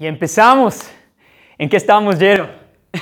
[0.00, 0.82] Y empezamos.
[1.58, 2.48] ¿En qué estábamos, Jero?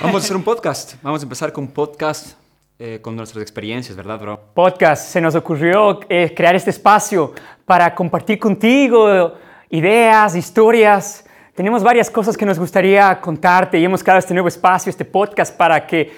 [0.01, 0.95] Vamos a hacer un podcast.
[1.03, 2.35] Vamos a empezar con un podcast
[2.79, 4.39] eh, con nuestras experiencias, ¿verdad, bro?
[4.55, 5.11] Podcast.
[5.11, 7.33] Se nos ocurrió eh, crear este espacio
[7.65, 9.35] para compartir contigo
[9.69, 11.23] ideas, historias.
[11.53, 15.55] Tenemos varias cosas que nos gustaría contarte y hemos creado este nuevo espacio, este podcast,
[15.55, 16.11] para que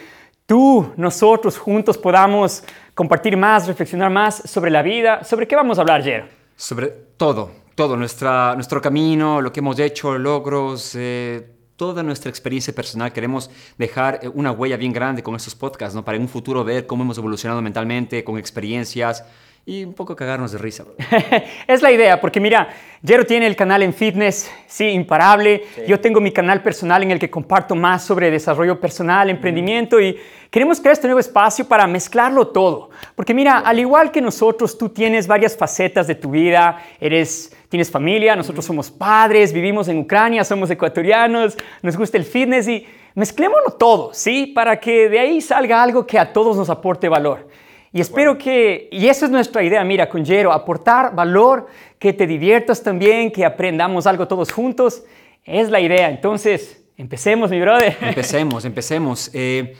[0.45, 2.63] tú, nosotros juntos podamos
[2.95, 5.25] compartir más, reflexionar más sobre la vida.
[5.25, 6.25] ¿Sobre qué vamos a hablar, Jero?
[6.55, 6.87] Sobre
[7.17, 13.13] todo, todo, nuestra, nuestro camino, lo que hemos hecho, logros, eh, toda nuestra experiencia personal.
[13.13, 16.03] Queremos dejar eh, una huella bien grande con estos podcasts, ¿no?
[16.03, 19.23] Para en un futuro ver cómo hemos evolucionado mentalmente, con experiencias
[19.65, 20.83] y un poco cagarnos de risa.
[21.67, 22.67] es la idea, porque mira,
[23.01, 25.63] Jero tiene el canal en fitness, sí, imparable.
[25.87, 30.17] Yo tengo mi canal personal en el que comparto más sobre desarrollo personal, emprendimiento y
[30.49, 32.89] queremos crear este nuevo espacio para mezclarlo todo.
[33.15, 37.89] Porque mira, al igual que nosotros, tú tienes varias facetas de tu vida, eres tienes
[37.89, 43.71] familia, nosotros somos padres, vivimos en Ucrania, somos ecuatorianos, nos gusta el fitness y mezclémoslo
[43.71, 44.47] todo, ¿sí?
[44.47, 47.47] Para que de ahí salga algo que a todos nos aporte valor.
[47.91, 51.67] Y espero que, y esa es nuestra idea, mira, con Jero, aportar valor,
[51.97, 55.03] que te diviertas también, que aprendamos algo todos juntos,
[55.43, 56.09] es la idea.
[56.09, 57.97] Entonces, empecemos, mi brother.
[58.01, 59.31] Empecemos, empecemos.
[59.33, 59.75] Eh,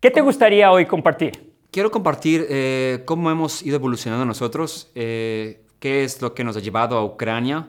[0.00, 1.52] ¿Qué te gustaría hoy compartir?
[1.70, 4.90] Quiero compartir eh, cómo hemos ido evolucionando nosotros.
[4.94, 7.68] Eh, qué es lo que nos ha llevado a Ucrania,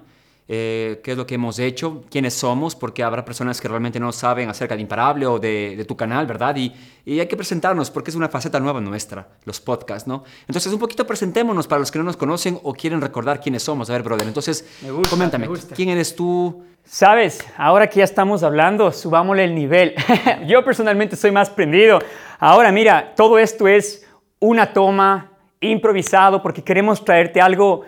[0.51, 4.11] eh, qué es lo que hemos hecho, quiénes somos, porque habrá personas que realmente no
[4.11, 6.55] saben acerca de Imparable o de, tu canal, ¿verdad?
[6.55, 6.73] Y,
[7.19, 10.23] hay que presentarnos porque es una faceta nueva nuestra, los podcasts, ¿no?
[10.47, 13.91] Entonces, un poquito presentémonos para los que no nos conocen o quieren recordar quiénes somos.
[13.91, 14.65] A ver, brother, entonces,
[15.07, 16.63] coméntame, ¿quién eres tú?
[16.83, 19.93] Sabes, ahora que ya estamos hablando, subámosle el nivel.
[20.47, 21.99] Yo personalmente soy más prendido.
[22.39, 24.07] Ahora, mira, todo esto es
[24.39, 25.28] una toma
[25.61, 27.83] improvisado porque queremos traerte algo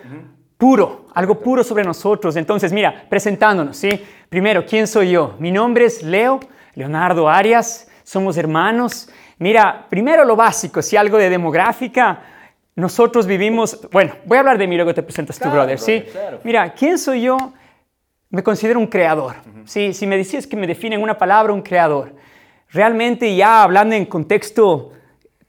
[0.58, 2.36] puro, algo puro sobre nosotros.
[2.36, 4.00] Entonces, mira, presentándonos, ¿sí?
[4.28, 5.34] Primero, ¿quién soy yo?
[5.38, 6.40] Mi nombre es Leo,
[6.74, 9.08] Leonardo Arias, somos hermanos.
[9.38, 12.20] Mira, primero lo básico, si algo de demográfica,
[12.74, 16.04] nosotros vivimos, bueno, voy a hablar de mí, luego te presentas tu brother, ¿sí?
[16.44, 17.36] Mira, ¿quién soy yo?
[18.30, 19.34] Me considero un creador,
[19.64, 19.92] ¿sí?
[19.92, 22.14] Si me decías que me definen una palabra, un creador.
[22.70, 24.92] Realmente ya hablando en contexto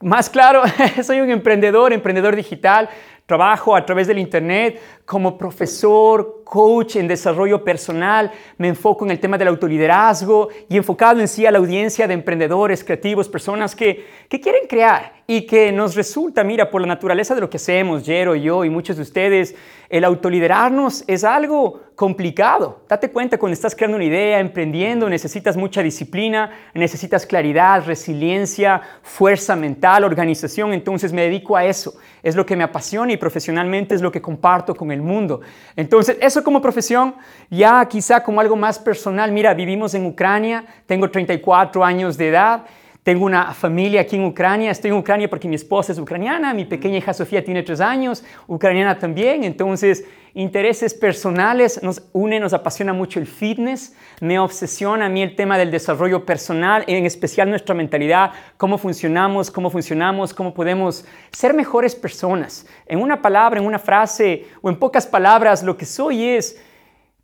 [0.03, 0.63] más claro,
[1.03, 2.89] soy un emprendedor, emprendedor digital.
[3.25, 8.31] Trabajo a través del Internet como profesor, coach en desarrollo personal.
[8.57, 12.13] Me enfoco en el tema del autoliderazgo y enfocado en sí a la audiencia de
[12.13, 17.33] emprendedores, creativos, personas que, que quieren crear y que nos resulta, mira, por la naturaleza
[17.33, 19.55] de lo que hacemos, Jero, yo y muchos de ustedes,
[19.89, 22.81] el autoliderarnos es algo complicado.
[22.89, 29.55] Date cuenta cuando estás creando una idea, emprendiendo, necesitas mucha disciplina, necesitas claridad, resiliencia, fuerza
[29.55, 30.73] mental, organización.
[30.73, 31.93] Entonces me dedico a eso.
[32.23, 35.41] Es lo que me apasiona y profesionalmente es lo que comparto con el mundo.
[35.75, 37.15] Entonces, eso como profesión,
[37.49, 39.31] ya quizá como algo más personal.
[39.31, 42.63] Mira, vivimos en Ucrania, tengo 34 años de edad.
[43.03, 46.63] Tengo una familia aquí en Ucrania, estoy en Ucrania porque mi esposa es ucraniana, mi
[46.63, 52.93] pequeña hija Sofía tiene tres años, ucraniana también, entonces intereses personales nos une, nos apasiona
[52.93, 57.75] mucho el fitness, me obsesiona a mí el tema del desarrollo personal, en especial nuestra
[57.75, 61.03] mentalidad, cómo funcionamos, cómo funcionamos, cómo podemos
[61.33, 62.65] ser mejores personas.
[62.85, 66.57] En una palabra, en una frase o en pocas palabras, lo que soy es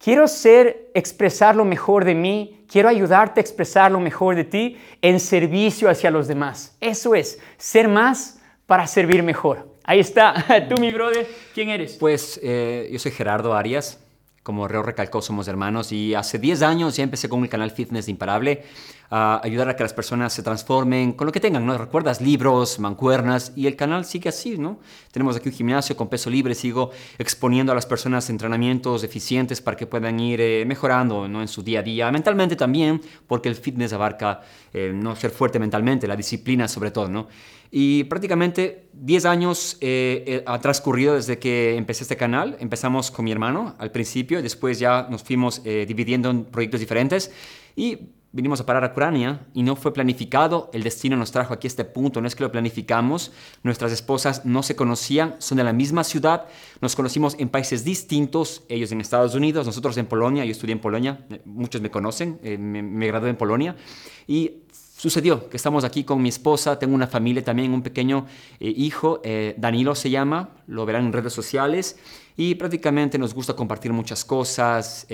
[0.02, 4.78] Quiero ser, expresar lo mejor de mí, quiero ayudarte a expresar lo mejor de ti
[5.02, 6.78] en servicio hacia los demás.
[6.80, 9.68] Eso es, ser más para servir mejor.
[9.84, 11.98] Ahí está, tú mi brother, ¿quién eres?
[12.00, 14.00] Pues eh, yo soy Gerardo Arias,
[14.44, 18.06] como Reo recalcó, somos hermanos y hace 10 años ya empecé con el canal Fitness
[18.06, 18.64] de Imparable
[19.12, 21.78] a ayudar a que las personas se transformen con lo que tengan, ¿no?
[21.78, 24.80] Recuerdas libros, mancuernas y el canal sigue así, ¿no?
[25.12, 29.76] Tenemos aquí un gimnasio con peso libre, sigo exponiendo a las personas entrenamientos eficientes para
[29.76, 31.42] que puedan ir eh, mejorando, ¿no?
[31.42, 34.42] En su día a día, mentalmente también, porque el fitness abarca
[34.74, 37.28] eh, no ser fuerte mentalmente, la disciplina sobre todo, ¿no?
[37.72, 42.57] Y prácticamente 10 años eh, ha transcurrido desde que empecé este canal.
[42.59, 47.31] Empezamos con mi hermano al principio, después ya nos fuimos dividiendo en proyectos diferentes.
[47.75, 51.68] Y vinimos a parar a Ucrania y no fue planificado, el destino nos trajo aquí
[51.68, 53.31] a este punto, no es que lo planificamos,
[53.63, 56.45] nuestras esposas no se conocían, son de la misma ciudad,
[56.81, 60.80] nos conocimos en países distintos, ellos en Estados Unidos, nosotros en Polonia, yo estudié en
[60.80, 63.75] Polonia, eh, muchos me conocen, eh, me, gradué en Polonia.
[64.27, 64.59] Y
[65.00, 68.25] sucedió que estamos aquí con mi esposa, tengo una familia también, un pequeño
[68.60, 69.22] eh, hijo,
[69.57, 71.98] Danilo se llama, lo verán en redes sociales
[72.36, 75.07] y prácticamente nos gusta compartir muchas cosas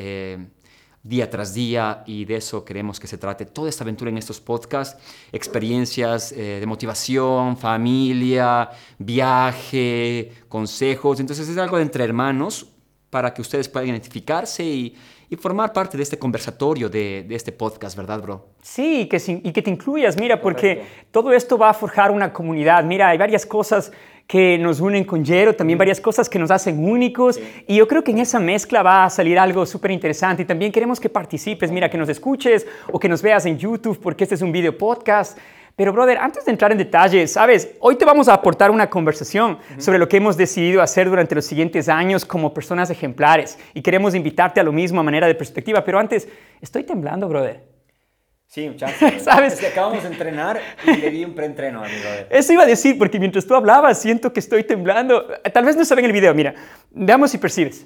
[1.06, 4.42] día tras día y de eso queremos que se trate toda esta aventura en estos
[4.42, 5.00] podcasts,
[5.32, 11.20] experiencias eh, de motivación, familia, viaje, consejos.
[11.20, 12.66] Entonces es algo de entre hermanos
[13.12, 14.96] para que ustedes puedan identificarse y,
[15.30, 18.46] y formar parte de este conversatorio de, de este podcast, ¿verdad, bro?
[18.62, 22.84] Sí, que, y que te incluyas, mira, porque todo esto va a forjar una comunidad.
[22.84, 23.92] Mira, hay varias cosas
[24.28, 27.40] que nos unen con Jero, también varias cosas que nos hacen únicos.
[27.68, 30.44] Y yo creo que en esa mezcla va a salir algo súper interesante.
[30.44, 34.00] Y también queremos que participes, mira, que nos escuches o que nos veas en YouTube,
[34.02, 35.38] porque este es un video podcast.
[35.76, 39.58] Pero, brother, antes de entrar en detalles, sabes, hoy te vamos a aportar una conversación
[39.78, 43.60] sobre lo que hemos decidido hacer durante los siguientes años como personas ejemplares.
[43.74, 45.84] Y queremos invitarte a lo mismo a manera de perspectiva.
[45.84, 46.30] Pero antes,
[46.62, 47.62] estoy temblando, brother.
[48.48, 49.22] Sí, muchachos.
[49.22, 49.56] ¿Sabes?
[49.56, 52.28] Es que acabamos de entrenar y le di un preentreno a mi brother.
[52.30, 55.28] Eso iba a decir, porque mientras tú hablabas, siento que estoy temblando.
[55.52, 56.56] Tal vez no se ve en el video, mira.
[56.92, 57.86] Veamos si percibes.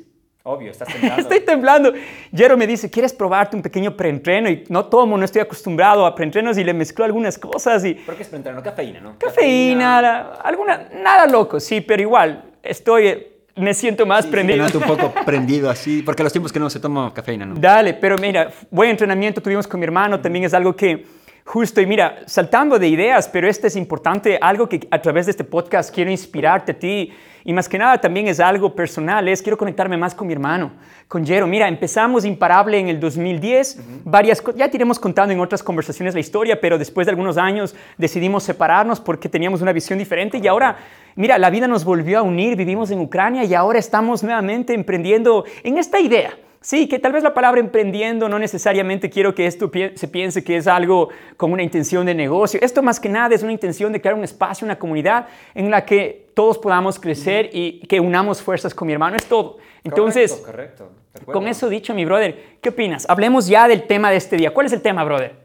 [0.50, 1.22] Obvio, estás temblando.
[1.22, 1.94] estoy temblando.
[2.36, 4.50] Jero me dice, ¿quieres probarte un pequeño preentreno?
[4.50, 7.86] Y no tomo, no estoy acostumbrado a preentrenos y le mezclo algunas cosas.
[7.86, 7.94] Y...
[7.94, 8.64] ¿Por qué es preentreno?
[8.64, 9.16] Cafeína, ¿no?
[9.20, 14.66] Cafeína, alguna, nada loco, sí, pero igual, estoy me siento más prendido.
[14.66, 17.56] un poco prendido así, porque los tiempos que no se toma cafeína, ¿no?
[17.56, 21.06] Dale, pero mira, buen entrenamiento tuvimos con mi hermano, también es algo que
[21.46, 25.32] justo, y mira, saltando de ideas, pero este es importante, algo que a través de
[25.32, 27.12] este podcast quiero inspirarte a ti
[27.44, 30.72] y más que nada también es algo personal, es quiero conectarme más con mi hermano,
[31.08, 31.48] con Jero.
[31.48, 36.20] Mira, empezamos Imparable en el 2010, varias ya te iremos contando en otras conversaciones la
[36.20, 40.78] historia, pero después de algunos años decidimos separarnos porque teníamos una visión diferente y ahora,
[41.16, 45.46] mira, la vida nos volvió a unir, vivimos en Ucrania y ahora estamos nuevamente emprendiendo
[45.64, 46.32] en esta idea
[46.62, 50.58] Sí, que tal vez la palabra emprendiendo no necesariamente quiero que esto se piense que
[50.58, 51.08] es algo
[51.38, 52.60] con una intención de negocio.
[52.62, 55.86] Esto más que nada es una intención de crear un espacio, una comunidad en la
[55.86, 59.16] que todos podamos crecer y que unamos fuerzas con mi hermano.
[59.16, 59.58] Es todo.
[59.86, 60.92] Entonces, correcto,
[61.26, 63.06] con eso dicho, mi brother, ¿qué opinas?
[63.10, 64.54] Hablemos ya del tema de este día.
[64.54, 65.36] ¿Cuál es el tema, brother?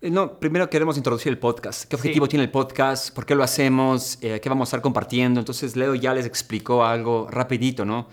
[0.00, 1.88] Eh, no, primero queremos introducir el podcast.
[1.88, 3.14] ¿Qué objetivo tiene el podcast?
[3.14, 4.18] ¿Por qué lo hacemos?
[4.20, 5.38] Eh, ¿Qué vamos a estar compartiendo?
[5.38, 8.08] Entonces, Leo ya les explicó algo rapidito, ¿no?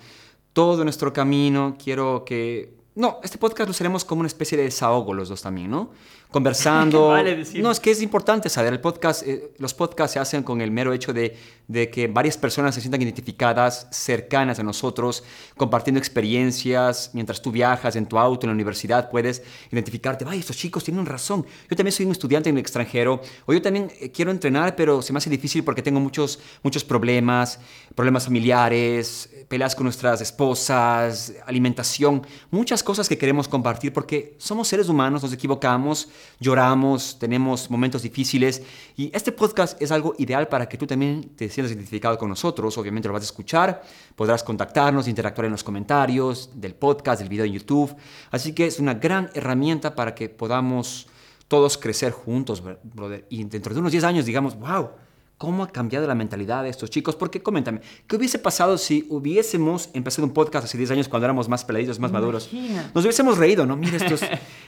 [0.57, 1.75] Todo nuestro camino.
[1.77, 2.73] Quiero que...
[2.95, 5.91] No, este podcast lo seremos como una especie de desahogo los dos también, ¿no?
[6.37, 7.15] Conversando.
[7.55, 8.73] no, es que es importante saber.
[8.73, 11.35] El podcast, eh, los podcasts se hacen con el mero hecho de,
[11.67, 15.23] de, que varias personas se sientan identificadas, cercanas a nosotros,
[15.55, 17.09] compartiendo experiencias.
[17.13, 19.41] Mientras tú viajas en tu auto, en la universidad, puedes
[19.71, 20.25] identificarte.
[20.25, 21.45] Vaya, estos chicos tienen razón.
[21.69, 23.19] Yo también soy un estudiante en el extranjero.
[23.45, 26.83] O yo también eh, quiero entrenar, pero se me hace difícil porque tengo muchos, muchos
[26.83, 27.59] problemas,
[27.95, 34.87] problemas familiares, peleas con nuestras esposas, alimentación, muchas cosas que queremos compartir porque somos seres
[34.87, 38.61] humanos, nos equivocamos lloramos, tenemos momentos difíciles
[38.95, 42.77] y este podcast es algo ideal para que tú también te sientas identificado con nosotros.
[42.77, 43.81] Obviamente lo vas a escuchar,
[44.15, 47.95] podrás contactarnos, interactuar en los comentarios del podcast, del video en YouTube.
[48.31, 51.07] Así que es una gran herramienta para que podamos
[51.47, 53.25] todos crecer juntos, brother.
[53.29, 54.89] Y dentro de unos 10 años digamos, wow
[55.37, 57.15] ¿Cómo ha cambiado la mentalidad de estos chicos?
[57.15, 61.47] Porque, coméntame, ¿qué hubiese pasado si hubiésemos empezado un podcast hace 10 años cuando éramos
[61.47, 62.49] más peladitos, más maduros?
[62.95, 63.77] Nos hubiésemos reído, ¿no?
[63.77, 64.23] Mira, estos,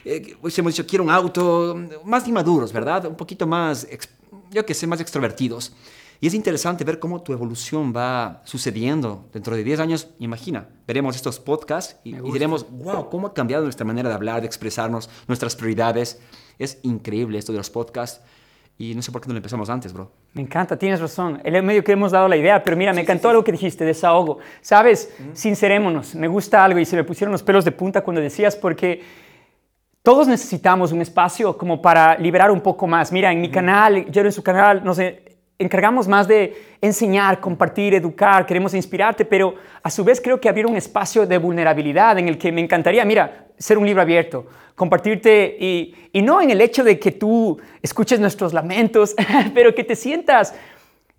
[0.06, 1.76] eh, hubiésemos dicho, quiero un auto,
[2.06, 3.08] más inmaduros, ¿verdad?
[3.08, 3.88] Un poquito más,
[4.52, 5.74] yo que sé, más extrovertidos.
[6.22, 10.10] Y es interesante ver cómo tu evolución va sucediendo dentro de 10 años.
[10.20, 14.42] Imagina, veremos estos podcasts y, y diremos, wow, cómo ha cambiado nuestra manera de hablar,
[14.42, 16.20] de expresarnos, nuestras prioridades.
[16.60, 18.22] Es increíble esto de los podcasts.
[18.82, 20.10] Y no sé por qué no lo empezamos antes, bro.
[20.34, 21.42] Me encanta, tienes razón.
[21.44, 24.40] El medio que hemos dado la idea, pero mira, me encantó algo que dijiste, desahogo.
[24.62, 28.56] Sabes, sincerémonos, me gusta algo y se me pusieron los pelos de punta cuando decías
[28.56, 29.04] porque
[30.02, 33.12] todos necesitamos un espacio como para liberar un poco más.
[33.12, 37.96] Mira, en mi canal, yo en su canal, no sé, encargamos más de enseñar, compartir,
[37.96, 42.30] educar, queremos inspirarte, pero a su vez creo que abrir un espacio de vulnerabilidad en
[42.30, 46.62] el que me encantaría, mira, ser un libro abierto, compartirte y, y no en el
[46.62, 49.14] hecho de que tú escuches nuestros lamentos,
[49.54, 50.56] pero que te sientas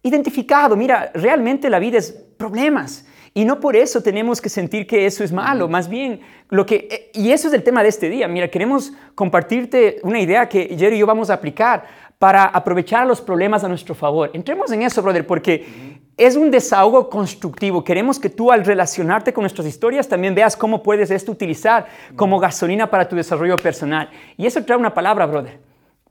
[0.02, 0.76] identificado.
[0.76, 3.04] Mira, realmente la vida es problemas.
[3.32, 6.88] Y no por eso tenemos que sentir que eso es malo, más bien lo que,
[6.90, 8.26] eh, y eso es el tema de este día.
[8.26, 11.87] Mira, queremos compartirte una idea que Jerry y yo vamos a aplicar
[12.20, 14.30] para aprovechar los problemas a nuestro favor.
[14.34, 17.82] Entremos en eso, brother, porque es un desahogo constructivo.
[17.82, 21.86] Queremos que tú al relacionarte con nuestras historias también veas cómo puedes esto utilizar
[22.16, 24.10] como gasolina para tu desarrollo personal.
[24.36, 25.60] Y eso trae una palabra, brother.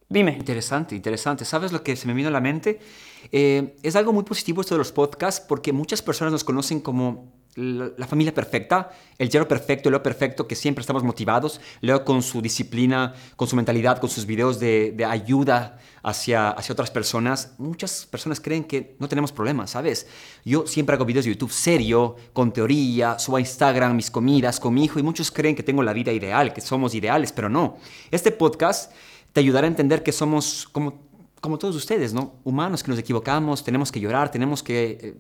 [0.10, 0.32] Dime.
[0.32, 1.46] Interesante, interesante.
[1.46, 2.80] ¿Sabes lo que se me vino a la mente?
[3.32, 7.32] Eh, es algo muy positivo esto de los podcasts porque muchas personas nos conocen como
[7.56, 11.60] la, familia perfecta, el Jero perfecto, el Leo perfecto, que siempre estamos motivados.
[11.82, 16.92] Leo con su disciplina, con su mentalidad, con sus videos de, ayuda hacia, hacia otras
[16.92, 17.56] personas.
[17.58, 20.08] Muchas personas creen que no tenemos problemas, ¿sabes?
[20.46, 24.74] Yo siempre hago videos de YouTube serio, con teoría, subo a Instagram mis comidas con
[24.74, 27.78] mi hijo y muchos creen que tengo la vida ideal, que somos ideales, pero no.
[28.12, 28.92] Este podcast
[29.34, 31.02] te ayudará a entender que somos como,
[31.42, 32.36] como todos ustedes, ¿no?
[32.44, 34.98] Humanos, que nos equivocamos, tenemos que llorar, tenemos que...
[35.02, 35.18] Eh,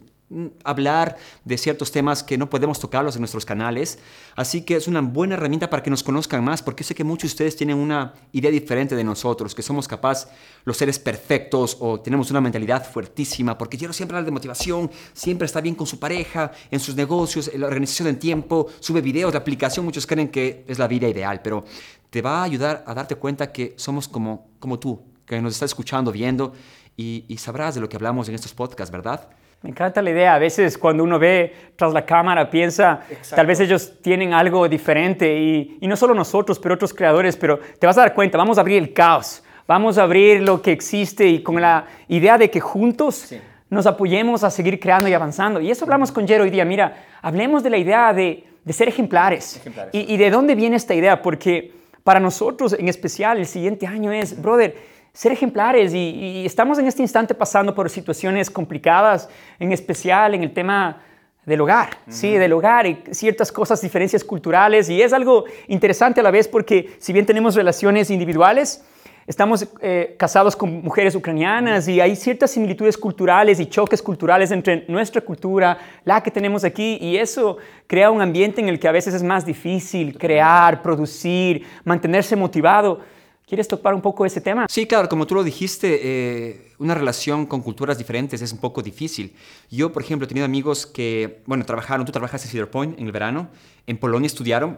[0.63, 3.99] hablar de ciertos temas que no podemos tocarlos en nuestros canales.
[4.35, 7.31] Así que es una buena herramienta para que nos conozcan más, porque sé que muchos
[7.31, 10.27] de ustedes tienen una idea diferente de nosotros, que somos capaces,
[10.65, 15.45] los seres perfectos, o tenemos una mentalidad fuertísima, porque quiero siempre hablar de motivación, siempre
[15.45, 19.33] está bien con su pareja, en sus negocios, en la organización del tiempo, sube videos,
[19.33, 21.63] la aplicación, muchos creen que es la vida ideal, pero
[22.09, 25.65] te va a ayudar a darte cuenta que somos como, como tú, que nos está
[25.65, 26.53] escuchando, viendo,
[26.97, 29.29] y, sabrás de lo que hablamos en estos podcasts, ¿verdad?
[29.61, 30.35] Me encanta la idea.
[30.35, 33.01] A veces cuando uno ve tras la cámara, piensa,
[33.35, 37.59] tal vez ellos tienen algo diferente y, y, no solo nosotros, pero otros creadores, pero
[37.77, 40.71] te vas a dar cuenta, vamos a abrir el caos, vamos a abrir lo que
[40.71, 43.33] existe y con la idea de que juntos
[43.69, 45.59] nos apoyemos a seguir creando y avanzando.
[45.59, 46.65] Y eso hablamos con Jero hoy día.
[46.65, 49.57] Mira, hablemos de la idea de, de ser ejemplares.
[49.57, 49.93] ejemplares.
[49.93, 51.73] Y, y de dónde viene esta idea, porque
[52.03, 54.75] para nosotros en especial el siguiente año es, brother,
[55.13, 55.93] ser ejemplares.
[55.93, 61.01] Y, estamos en este instante pasando por situaciones complicadas, en especial en el tema
[61.45, 64.89] del hogar, sí, del hogar y ciertas cosas, diferencias culturales.
[64.89, 68.83] Y es algo interesante a la vez porque si bien tenemos relaciones individuales,
[69.29, 74.85] estamos eh, casados con mujeres ucranianas y hay ciertas similitudes culturales y choques culturales entre
[74.87, 78.91] nuestra cultura, la que tenemos aquí, y eso crea un ambiente en el que a
[78.91, 83.01] veces es más difícil crear, producir, mantenerse motivado.
[83.49, 84.67] ¿Quieres tocar un poco ese tema?
[84.69, 88.83] Sí, claro, como tú lo dijiste, eh, una relación con culturas diferentes es un poco
[88.83, 89.33] difícil.
[89.71, 93.07] Yo, por ejemplo, he tenido amigos que, bueno, trabajaron, tú trabajaste en Cedar Point en
[93.07, 93.49] el verano,
[93.87, 94.77] en Polonia estudiaron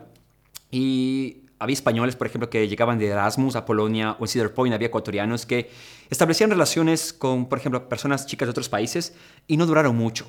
[0.72, 4.74] y había españoles, por ejemplo, que llegaban de Erasmus a Polonia o en Cedar Point
[4.74, 5.70] había ecuatorianos que
[6.10, 9.16] establecían relaciones con, por ejemplo, personas chicas de otros países
[9.48, 10.28] y no duraron mucho.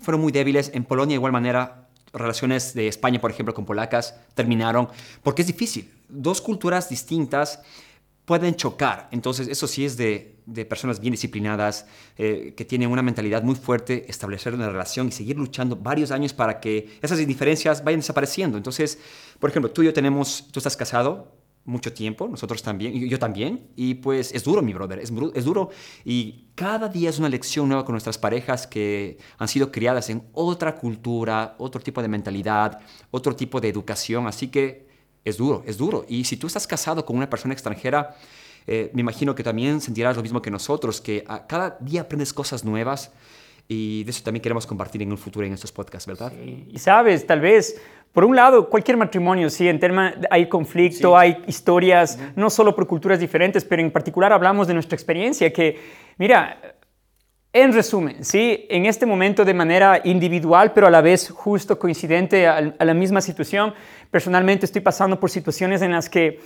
[0.00, 0.70] Fueron muy débiles.
[0.72, 4.88] En Polonia, de igual manera, relaciones de España, por ejemplo, con polacas terminaron
[5.22, 5.90] porque es difícil.
[6.08, 7.60] Dos culturas distintas
[8.24, 9.08] pueden chocar.
[9.10, 10.38] Entonces, eso sí es de,
[10.68, 15.36] personas bien disciplinadas, eh, que tienen una mentalidad muy fuerte, establecer una relación y seguir
[15.36, 18.56] luchando varios años para que esas diferencias vayan desapareciendo.
[18.56, 18.98] Entonces,
[19.38, 23.68] por ejemplo, tú y yo tenemos, tú estás casado mucho tiempo, nosotros también, yo también,
[23.76, 25.70] y pues es duro, mi brother, es, es duro.
[26.04, 30.24] Y cada día es una lección nueva con nuestras parejas que han sido criadas en
[30.32, 34.26] otra cultura, otro tipo de mentalidad, otro tipo de educación.
[34.26, 34.88] Así que
[35.24, 36.04] es duro, es duro.
[36.08, 38.16] Y si tú estás casado con una persona extranjera,
[38.66, 42.32] eh, me imagino que también sentirás lo mismo que nosotros, que a cada día aprendes
[42.32, 43.12] cosas nuevas
[43.68, 46.32] y de eso también queremos compartir en un futuro en estos podcasts, ¿verdad?
[46.32, 47.80] Y sabes, tal vez,
[48.12, 52.86] por un lado, cualquier matrimonio, sí, en tema hay conflicto, hay historias, no solo por
[52.86, 55.80] culturas diferentes, pero en particular hablamos de nuestra experiencia, que,
[56.18, 56.76] mira,
[57.54, 62.46] en resumen, sí, en este momento de manera individual, pero a la vez justo coincidente
[62.46, 63.74] a, la misma situación,
[64.10, 66.40] personalmente estoy pasando por situaciones en las que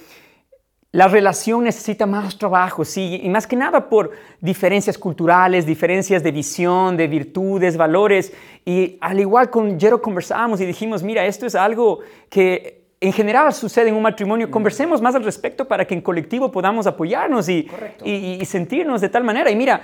[0.97, 6.33] la relación necesita más trabajo, sí, y más que nada por diferencias culturales, diferencias de
[6.33, 8.33] visión, de virtudes, valores.
[8.65, 11.99] Y al igual con Jero conversamos y dijimos, mira, esto es algo
[12.31, 16.51] que en general sucede en un matrimonio, conversemos más al respecto para que en colectivo
[16.51, 17.69] podamos apoyarnos y,
[18.03, 19.51] y, y, sentirnos de tal manera.
[19.51, 19.83] Y mira,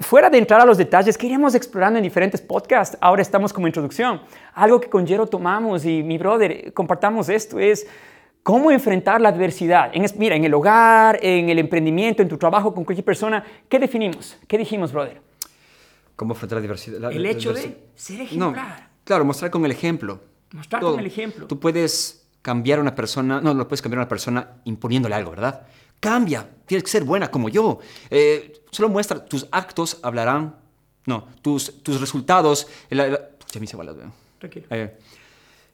[0.00, 3.66] Fuera de entrar a los detalles que iremos explorando en diferentes podcasts, ahora estamos como
[3.66, 4.22] introducción.
[4.54, 7.86] Algo que con Jero tomamos y mi brother compartamos esto es
[8.42, 9.90] cómo enfrentar la adversidad.
[9.94, 13.78] En, mira, en el hogar, en el emprendimiento, en tu trabajo con cualquier persona, ¿qué
[13.78, 14.36] definimos?
[14.46, 15.20] ¿Qué dijimos, brother?
[16.16, 17.12] ¿Cómo enfrentar la diversidad?
[17.12, 18.90] el hecho de ser ejemplar.
[19.04, 20.20] claro, mostrar con el ejemplo.
[20.52, 21.46] Mostrar con el ejemplo.
[21.46, 25.30] Tú puedes cambiar a una persona, no, no puedes cambiar a una persona imponiéndole algo,
[25.30, 25.66] ¿verdad?
[25.98, 27.78] Cambia, tienes que ser buena como yo.
[28.10, 30.56] Eh, solo muestra, tus actos hablarán,
[31.06, 32.66] no, tus, tus resultados.
[32.90, 32.98] ya
[33.58, 33.96] me hice balas,
[34.38, 34.66] Tranquilo.
[34.70, 34.96] Eh,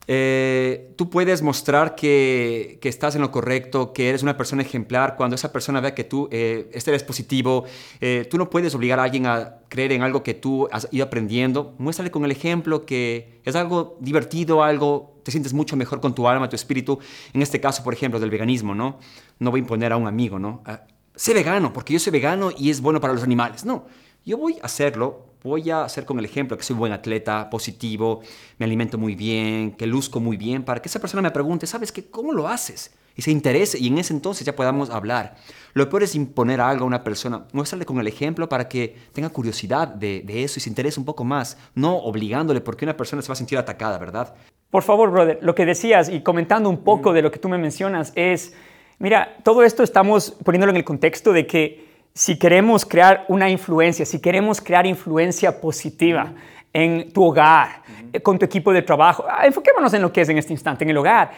[0.09, 5.17] eh, tú puedes mostrar que, estás en lo correcto, que eres una persona ejemplar.
[5.17, 7.65] Cuando esa persona vea que tú eh, este eres positivo,
[8.01, 11.05] eh, tú no puedes obligar a alguien a creer en algo que tú has ido
[11.05, 11.75] aprendiendo.
[11.79, 16.29] Muéstrale con el ejemplo que es algo divertido, algo, te sientes mucho mejor con tu
[16.29, 16.99] alma, tu espíritu.
[17.33, 18.99] En este caso, por ejemplo, del veganismo, ¿no?
[19.39, 20.63] No voy a imponer a un amigo, ¿no?
[20.65, 20.83] Ah,
[21.17, 23.65] sé vegano, porque yo soy vegano y es bueno para los animales.
[23.65, 23.87] No,
[24.25, 28.21] yo voy a hacerlo voy a hacer con el ejemplo que soy buen atleta, positivo,
[28.59, 31.93] me alimento muy bien, que luzco muy bien, para que esa persona me pregunte, ¿sabes
[31.93, 32.11] qué?
[32.11, 32.93] ¿Cómo lo haces?
[33.15, 35.37] Y se interese y en ese entonces ya podamos hablar.
[35.73, 39.31] Lo peor es imponer algo a una persona, muéstrale con el ejemplo para que tenga
[39.31, 43.29] curiosidad de, eso y se interese un poco más, no obligándole porque una persona se
[43.29, 44.35] va a sentir atacada, ¿verdad?
[44.71, 47.15] Por favor, brother, lo que decías y comentando un poco mm.
[47.15, 48.53] de lo que tú me mencionas es,
[48.99, 51.86] mira, todo esto estamos poniéndolo en el contexto de que
[52.17, 56.33] si queremos crear una influencia, si queremos crear influencia positiva
[56.73, 60.29] en tu hogar, eh, con tu equipo de trabajo, ah, enfoquémonos en lo que es
[60.31, 61.33] en este instante, en el hogar.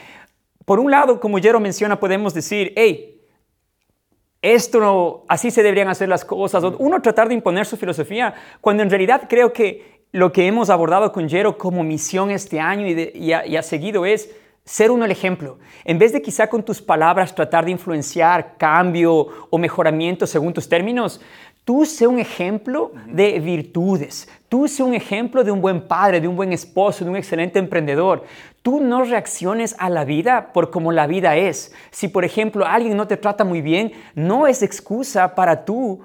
[0.65, 3.21] Por un lado, como Jero menciona, podemos decir, hey,
[4.41, 8.33] esto no, así se deberían hacer las cosas, o uno tratar de imponer su filosofía,
[8.61, 12.87] cuando en realidad creo que lo que hemos abordado con Jero como misión este año
[12.87, 14.31] y, ha, seguido es
[14.69, 15.59] ser uno el ejemplo.
[15.83, 20.69] En vez de quizá con tus palabras tratar de influenciar cambio o mejoramiento según tus
[20.69, 21.23] términos,
[21.65, 24.29] tú sé un ejemplo de virtudes.
[24.51, 27.59] Tú sé un ejemplo de un buen padre, de un buen esposo, de un excelente
[27.59, 28.25] emprendedor.
[28.61, 31.73] Tú no reacciones a la vida por como la vida es.
[31.91, 36.01] Si, por ejemplo, alguien no te trata muy bien, no es excusa para tú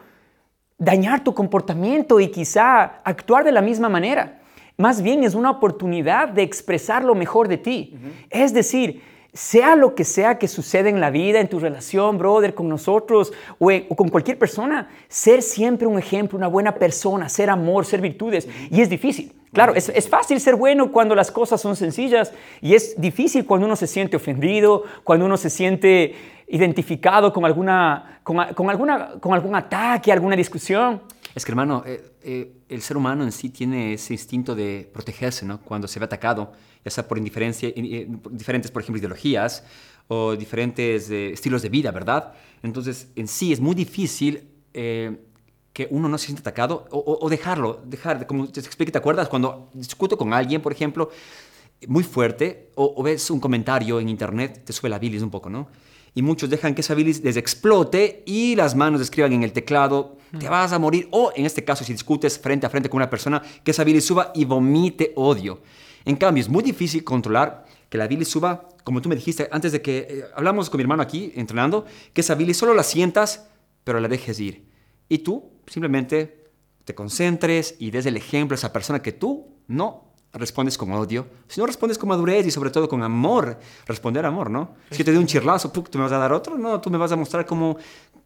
[0.78, 4.40] dañar tu comportamiento y quizá actuar de la misma manera.
[4.78, 7.96] Más bien es una oportunidad de expresar lo mejor de ti.
[8.30, 9.02] Es decir,
[9.34, 13.34] sea lo que sea que suceda en la vida, en tu relación, brother, con nosotros
[13.60, 18.48] o, con cualquier persona, ser siempre un ejemplo, una buena persona, ser amor, ser virtudes.
[18.70, 19.32] Y es difícil.
[19.52, 23.68] Claro, es, es, fácil ser bueno cuando las cosas son sencillas y es difícil cuando
[23.68, 26.16] uno se siente ofendido, cuando uno se siente
[26.48, 31.02] identificado con, alguna, con, alguna, con algún ataque, alguna discusión.
[31.36, 35.46] Es que, hermano, eh, eh, el ser humano en sí tiene ese instinto de protegerse,
[35.46, 35.60] ¿no?
[35.62, 36.52] Cuando se ve atacado,
[36.86, 37.72] ya sea por indiferencia,
[38.30, 39.64] diferentes, por ejemplo, ideologías
[40.08, 42.34] o diferentes eh, estilos de vida, ¿verdad?
[42.62, 48.26] Entonces, en sí es muy difícil que uno no se sienta atacado o, dejarlo, dejar,
[48.26, 49.30] como te expliqué, ¿te acuerdas?
[49.30, 51.12] Cuando discuto con alguien, por ejemplo,
[51.88, 55.50] muy fuerte, o, o ves un comentario en internet, te sube la bilis un poco,
[55.50, 55.68] ¿no?
[56.16, 60.18] Y muchos dejan que esa bilis les explote y las manos escriban en el teclado,
[60.40, 61.08] te vas a morir.
[61.12, 64.06] O en este caso, si discutes frente a frente con una persona, que esa bilis
[64.06, 65.62] suba y vomite odio.
[66.06, 69.72] En cambio, es muy difícil controlar que la bilis suba, como tú me dijiste antes
[69.72, 73.48] de que eh, hablamos con mi hermano aquí entrenando, que esa bilis solo la sientas,
[73.84, 74.66] pero la dejes ir.
[75.10, 76.44] Y tú simplemente
[76.86, 81.28] te concentres y des el ejemplo a esa persona que tú no respondes con odio,
[81.48, 84.76] si no respondes con madurez y sobre todo con amor, responder amor, ¿no?
[84.90, 86.58] Si te doy un chirlazo, ¿tú me vas a dar otro?
[86.58, 87.78] No, tú me vas a mostrar cómo...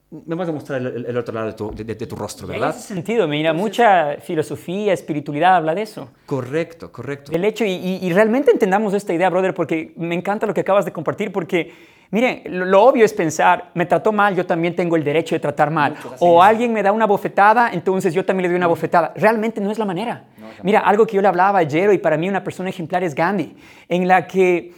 [0.09, 2.69] Me vas a mostrar el, otro lado de tu, de, tu, rostro, ¿verdad?
[2.69, 6.07] En ese sentido, mira, mucha filosofía, espiritualidad habla de eso.
[6.25, 7.33] Correcto, correcto.
[7.33, 10.85] El hecho, y, y realmente entendamos esta idea, brother, porque me encanta lo que acabas
[10.85, 11.73] de compartir, porque
[12.09, 15.71] Miren, lo, obvio es pensar, me trató mal, yo también tengo el derecho de tratar
[15.71, 15.95] mal.
[16.19, 19.13] o alguien me da una bofetada, entonces yo también le doy una bofetada.
[19.15, 20.25] Realmente no es la manera.
[20.63, 23.55] Mira, algo que yo le hablaba ayer y para mí una persona ejemplar es Gandhi,
[23.89, 24.73] en la que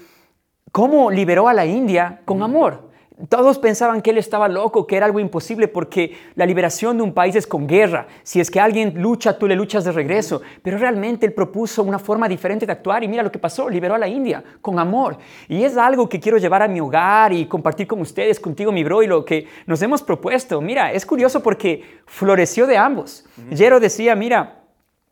[0.71, 2.88] cómo liberó a la India con amor.
[3.27, 7.13] Todos pensaban que él estaba loco, que era algo imposible, porque la liberación de un
[7.13, 8.07] país es con guerra.
[8.23, 10.41] Si es que alguien lucha, tú le luchas de regreso.
[10.61, 13.95] Pero realmente él propuso una forma diferente de actuar y mira lo que pasó, liberó
[13.95, 15.17] a la India con amor.
[15.49, 18.85] Y es algo que quiero llevar a mi hogar y compartir con ustedes, contigo, mi
[18.85, 20.61] bro, y lo que nos hemos propuesto.
[20.61, 23.25] Mira, es curioso porque floreció de ambos.
[23.51, 24.55] Yero decía, mira,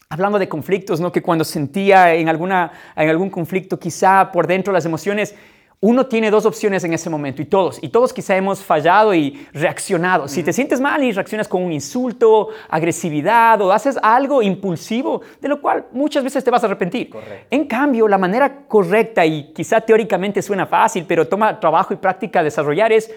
[0.09, 1.11] Hablando de conflictos, ¿no?
[1.11, 5.35] que cuando sentía en, alguna, en algún conflicto, quizá por dentro las emociones,
[5.79, 9.47] uno tiene dos opciones en ese momento y todos, y todos quizá hemos fallado y
[9.53, 10.27] reaccionado.
[10.27, 15.47] Si te sientes mal y reaccionas con un insulto, agresividad o haces algo impulsivo, de
[15.47, 17.11] lo cual muchas veces te vas a arrepentir.
[17.51, 22.41] En cambio, la manera correcta y quizá teóricamente suena fácil, pero toma trabajo y práctica
[22.41, 23.11] desarrollar es,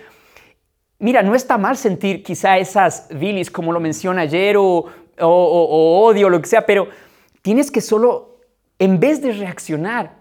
[0.98, 4.84] mira, no está mal sentir quizá esas bilis como lo menciona ayer o,
[5.18, 6.88] o odio o lo que sea, pero
[7.40, 8.36] tienes que solo,
[8.78, 10.19] en vez de reaccionar,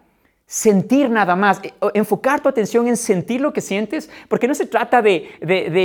[0.49, 4.65] sentir nada más, eh, enfocar tu atención en sentir lo que sientes, porque no se
[4.65, 5.29] trata de,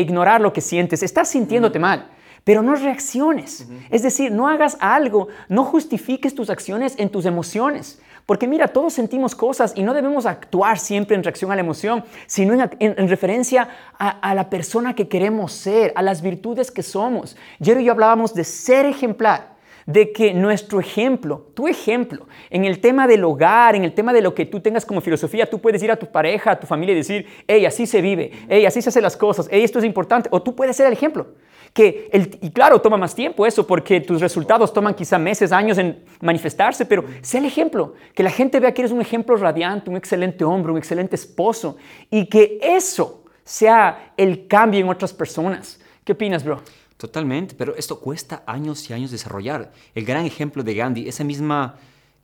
[0.01, 2.09] ignorar lo que sientes, estás sintiéndote mal,
[2.45, 3.69] pero no reacciones.
[3.91, 8.01] Es decir, no hagas algo, no justifiques tus acciones en tus emociones.
[8.25, 12.03] Porque mira, todos sentimos cosas y no debemos actuar siempre en reacción a la emoción,
[12.27, 17.37] sino en, referencia a, a, la persona que queremos ser, a las virtudes que somos.
[17.63, 19.54] Jerry y yo hablábamos de ser ejemplar
[19.87, 24.23] de que nuestro ejemplo, tu ejemplo, en el tema del hogar, en el tema de
[24.23, 26.95] lo que tú tengas como filosofía, tú puedes ir a tu pareja, a tu familia
[26.95, 29.85] y decir, hey, así se vive, hey, así se hacen las cosas, hey, esto es
[29.85, 31.27] importante, o tú puedes ser el ejemplo.
[31.73, 35.77] Que el, y claro, toma más tiempo eso, porque tus resultados toman quizá meses, años
[35.77, 39.91] en manifestarse, pero sé el ejemplo, que la gente vea que eres un ejemplo radiante,
[39.91, 41.77] un excelente hombre, un excelente esposo,
[42.11, 45.81] y que eso sea el cambio en otras personas.
[46.05, 46.61] ¿Qué opinas, bro?
[46.97, 49.73] Totalmente, pero esto cuesta años y años desarrollar.
[49.95, 51.77] El gran ejemplo de Gandhi, esa misma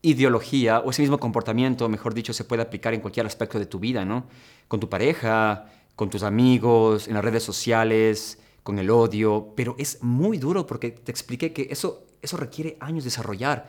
[0.03, 3.79] ideología o ese mismo comportamiento, mejor dicho, se puede aplicar en cualquier aspecto de tu
[3.79, 4.27] vida, ¿no?
[4.69, 10.03] Con tu pareja, con tus amigos, en las redes sociales, con el odio, pero es
[10.03, 13.69] muy duro porque te expliqué que eso, eso requiere años desarrollar.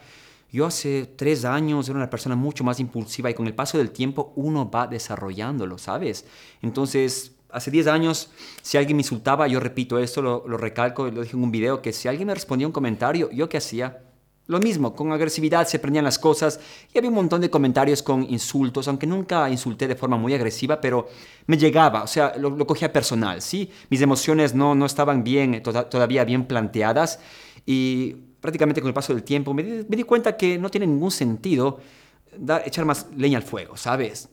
[0.52, 3.92] Yo hace tres años era una persona mucho más impulsiva y con el paso del
[3.92, 6.26] tiempo uno va desarrollándolo, ¿sabes?
[6.62, 8.30] Entonces, hace 10 años,
[8.62, 11.94] si alguien me insultaba, yo repito esto, lo, recalco, lo dije en un video, que
[11.94, 14.04] si alguien me respondía un comentario, ¿yo qué hacía?
[14.48, 16.60] Lo mismo, con agresividad se prendían las cosas
[16.94, 20.82] y había un montón de comentarios con insultos, aunque nunca insulté de forma muy agresiva,
[20.82, 21.08] pero
[21.48, 23.72] me llegaba, o sea, lo, cogía personal, ¿sí?
[23.90, 27.20] Mis emociones no, no estaban bien, todavía bien planteadas
[27.66, 31.80] y prácticamente con el paso del tiempo, me di, cuenta que no tiene ningún sentido
[32.66, 34.30] echar más leña al fuego, ¿sabes?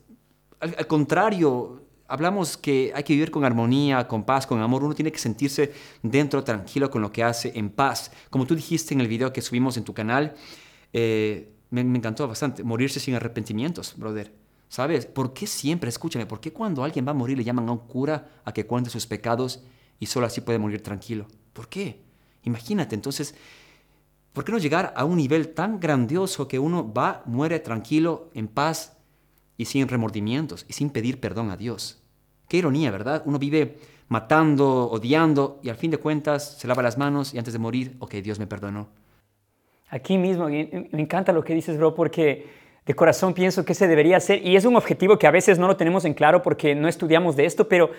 [0.61, 4.83] al contrario, hablamos que hay que vivir con armonía, con paz, con amor.
[4.83, 8.11] Uno tiene que sentirse dentro tranquilo con lo que hace, en paz.
[8.31, 10.35] Como tú dijiste en el video que subimos en tu canal,
[10.93, 12.65] eh, me, encantó bastante.
[12.65, 14.33] Morirse sin arrepentimientos, brother.
[14.71, 15.07] ¿Sabes?
[15.07, 17.79] ¿Por qué siempre, escúchame, por qué cuando alguien va a morir le llaman a un
[17.79, 19.63] cura a que cuente sus pecados
[19.99, 21.27] y solo así puede morir tranquilo?
[21.55, 22.03] ¿Por qué?
[22.43, 23.35] Imagínate, entonces,
[24.35, 28.47] ¿por qué no llegar a un nivel tan grandioso que uno va, muere tranquilo, en
[28.47, 28.98] paz,
[29.59, 32.03] y sin remordimientos y sin pedir perdón a Dios.
[32.49, 33.23] Qué ironía, ¿verdad?
[33.27, 33.77] Uno vive
[34.09, 37.97] matando, odiando y al fin de cuentas se lava las manos y antes de morir,
[37.99, 38.89] ok, Dios me perdonó.
[39.91, 42.47] Aquí mismo, me encanta lo que dices, bro, porque
[42.87, 45.67] de corazón pienso que se debería hacer y es un objetivo que a veces no
[45.67, 47.91] lo tenemos en claro porque no estudiamos de esto, pero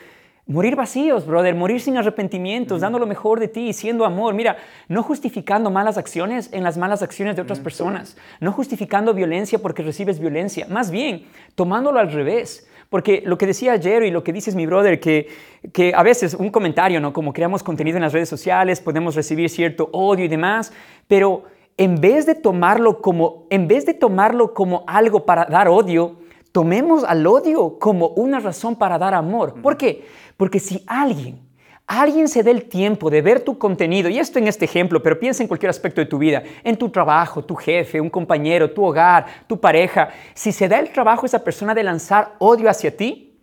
[0.45, 4.33] Morir vacíos, brother, morir sin arrepentimientos, dando lo mejor de ti, siendo amor.
[4.33, 9.59] Mira, no justificando malas acciones en las malas acciones de otras personas, no justificando violencia
[9.59, 11.25] porque recibes violencia, más bien
[11.55, 12.67] tomándolo al revés.
[12.89, 15.27] Porque lo que decía ayer y lo que dices mi brother, que,
[15.71, 17.13] que a veces un comentario, ¿no?
[17.13, 20.73] Como creamos contenido en las redes sociales, podemos recibir cierto odio y demás,
[21.07, 21.43] pero
[21.77, 26.17] en vez de tomarlo como, en vez de tomarlo como algo para dar odio,
[26.51, 29.61] tomemos al odio como una razón para dar amor.
[29.61, 30.05] ¿Por qué?
[30.37, 31.39] Porque si alguien,
[31.85, 35.19] alguien se dé el tiempo de ver tu contenido, y esto en este ejemplo, pero
[35.19, 38.85] piensa en cualquier aspecto de tu vida, en tu trabajo, tu jefe, un compañero, tu
[38.85, 43.37] hogar, tu pareja, si se da el trabajo esa persona de lanzar odio hacia ti,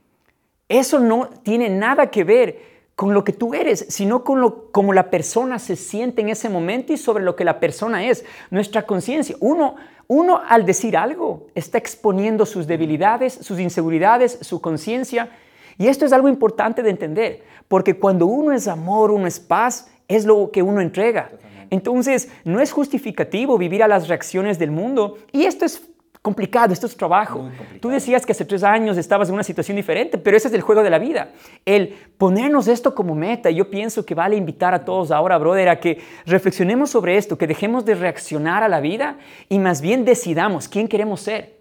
[0.68, 4.92] eso no tiene nada que ver con lo que tú eres, sino con lo como
[4.92, 8.82] la persona se siente en ese momento y sobre lo que la persona es, nuestra
[8.86, 9.36] conciencia.
[9.38, 9.76] Uno,
[10.08, 15.30] uno al decir algo está exponiendo sus debilidades, sus inseguridades, su conciencia
[15.78, 19.90] y esto es algo importante de entender, porque cuando uno es amor, uno es paz,
[20.08, 21.30] es lo que uno entrega.
[21.70, 25.18] Entonces, no es justificativo vivir a las reacciones del mundo.
[25.32, 25.82] Y esto es
[26.26, 27.48] complicado, esto es trabajo.
[27.80, 30.60] Tú decías que hace tres años estabas en una situación diferente, pero ese es el
[30.60, 31.28] juego de la vida.
[31.64, 35.78] El ponernos esto como meta, yo pienso que vale invitar a todos ahora, brother, a
[35.78, 40.66] que reflexionemos sobre esto, que dejemos de reaccionar a la vida y más bien decidamos
[40.66, 41.60] quién queremos ser.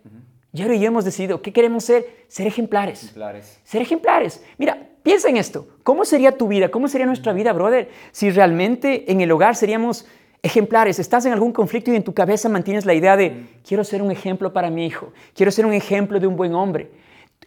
[0.52, 2.26] Yaro y yo hemos decidido, ¿qué queremos ser?
[2.28, 3.04] Ser ejemplares.
[3.04, 3.62] ejemplares.
[3.64, 4.44] Ser ejemplares.
[4.58, 5.68] Mira, piensa en esto.
[5.84, 6.70] ¿Cómo sería tu vida?
[6.70, 7.92] ¿Cómo sería nuestra vida, brother?
[8.12, 10.08] Si realmente en el hogar seríamos
[10.46, 11.00] ejemplares.
[11.00, 14.12] Estás en algún conflicto y en tu cabeza mantienes la idea de, quiero ser un
[14.12, 15.12] ejemplo para mi hijo.
[15.34, 16.92] Quiero ser un ejemplo de un buen hombre.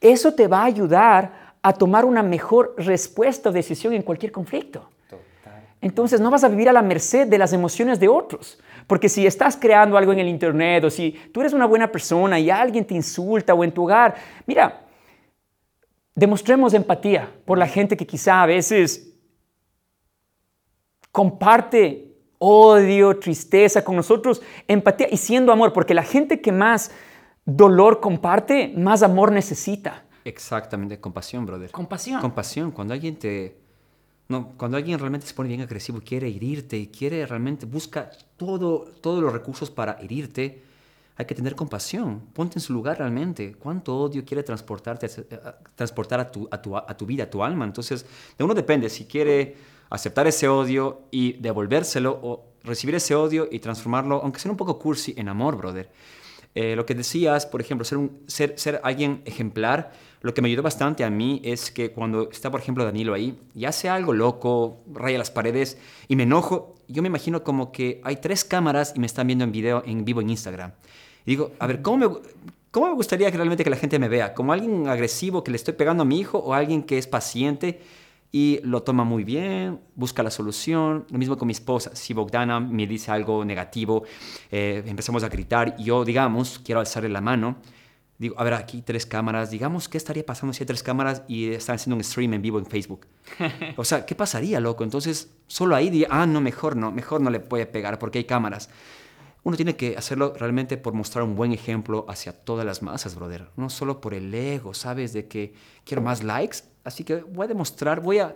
[0.01, 4.89] Eso te va a ayudar a tomar una mejor respuesta o decisión en cualquier conflicto.
[5.81, 8.59] Entonces no vas a vivir a la merced de las emociones de otros.
[8.89, 12.41] Porque si estás creando algo en el Internet o si tú eres una buena persona
[12.41, 14.87] y alguien te insulta o en tu hogar, mira,
[16.17, 19.15] demostremos empatía por la gente que quizá a veces
[21.13, 22.08] comparte
[22.39, 26.91] odio, tristeza con nosotros, empatía y siendo amor, porque la gente que más
[27.45, 30.05] dolor comparte, más amor necesita.
[30.25, 31.71] Exactamente, compasión, brother.
[31.71, 32.21] Compasión.
[32.21, 33.69] Compasión, cuando alguien te
[34.29, 38.85] no, cuando alguien realmente se pone bien agresivo, quiere herirte y quiere realmente, busca todo,
[39.01, 40.63] todos los recursos para herirte,
[41.17, 42.21] hay que tener compasión.
[42.35, 43.55] Ponte en su lugar realmente.
[43.55, 45.09] ¿Cuánto odio quiere transportarte,
[45.75, 47.65] transportar a tu, a, tu, a tu vida, a tu alma?
[47.65, 48.05] Entonces,
[48.37, 49.57] de uno depende si quiere
[49.91, 54.79] aceptar ese odio y devolvérselo o recibir ese odio y transformarlo, aunque sea un poco
[54.79, 55.91] cursi, en amor, brother.
[56.55, 60.49] Eh, lo que decías, por ejemplo, ser, un, ser, ser alguien ejemplar, lo que me
[60.49, 64.13] ayudó bastante a mí es que cuando está, por ejemplo, Danilo ahí y hace algo
[64.13, 68.93] loco, raya las paredes y me enojo, yo me imagino como que hay tres cámaras
[68.97, 70.73] y me están viendo en video, en vivo en Instagram.
[71.25, 72.17] Y digo, a ver, ¿cómo me,
[72.71, 74.35] ¿cómo me gustaría realmente que la gente me vea?
[74.35, 77.81] ¿Como alguien agresivo que le estoy pegando a mi hijo o alguien que es paciente
[78.31, 81.07] y lo toma muy bien, busca la solución.
[81.11, 81.95] Lo mismo con mi esposa.
[81.95, 84.05] Si Bogdana me dice algo negativo,
[84.51, 87.57] eh, empezamos a gritar y yo, digamos, quiero alzarle la mano.
[88.19, 89.51] Digo, a ver, aquí tres cámaras.
[89.51, 92.59] Digamos, ¿qué estaría pasando si hay tres cámaras y están haciendo un stream en vivo
[92.59, 93.07] en Facebook?
[93.77, 94.85] O sea, ¿qué pasaría, loco?
[94.85, 98.69] Entonces, solo ahí ah, no, mejor no, mejor no le puede pegar porque hay cámaras.
[99.45, 103.49] Uno tiene que hacerlo realmente por mostrar un buen ejemplo hacia todas las masas, brother.
[103.57, 105.13] No solo por el ego, ¿sabes?
[105.13, 108.35] De que quiero más likes, Así que voy a demostrar, voy a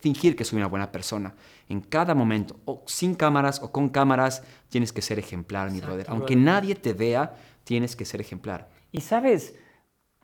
[0.00, 1.34] fingir que soy una buena persona.
[1.68, 6.06] En cada momento, o sin cámaras o con cámaras, tienes que ser ejemplar, mi brother.
[6.08, 7.34] Aunque nadie te vea,
[7.64, 8.68] tienes que ser ejemplar.
[8.92, 9.56] Y sabes,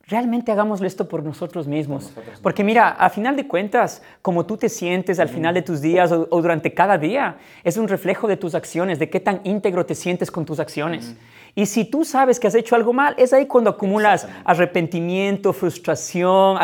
[0.07, 2.13] realmente hagámoslo esto por nosotros mismos.
[2.43, 6.13] Porque mira, a final de cuentas, como tú te sientes al final de tus días
[6.13, 9.95] o, durante cada día, es un reflejo de tus acciones, de qué tan íntegro te
[9.95, 11.15] sientes con tus acciones.
[11.55, 16.59] Y si tú sabes que has hecho algo mal, es ahí cuando acumulas arrepentimiento, frustración,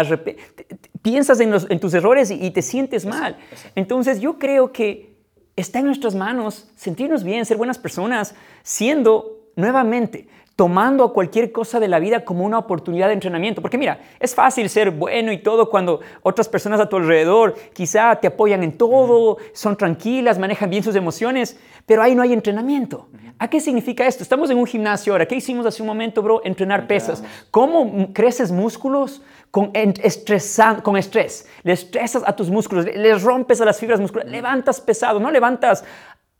[1.00, 3.36] piensas en, tus errores y, te sientes mal.
[3.74, 5.16] Entonces yo creo que
[5.56, 10.28] está en nuestras manos sentirnos bien, ser buenas personas, siendo nuevamente
[10.60, 13.62] tomando a cualquier cosa de la vida como una oportunidad de entrenamiento.
[13.62, 18.16] Porque mira, es fácil ser bueno y todo cuando otras personas a tu alrededor quizá
[18.16, 23.08] te apoyan en todo, son tranquilas, manejan bien sus emociones, pero ahí no hay entrenamiento.
[23.38, 24.22] ¿A qué significa esto?
[24.22, 25.24] Estamos en un gimnasio ahora.
[25.24, 26.42] ¿Qué hicimos hace un momento, bro?
[26.44, 27.24] Entrenar pesas.
[27.50, 29.22] ¿Cómo creces músculos?
[29.50, 29.72] Con,
[30.82, 31.48] con estrés.
[31.62, 35.82] Le estresas a tus músculos, les rompes a las fibras musculares, levantas pesado, no levantas